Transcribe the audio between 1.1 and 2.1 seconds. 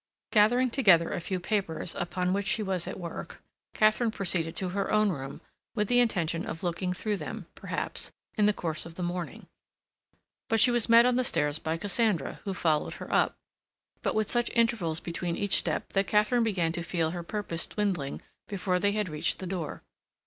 a few papers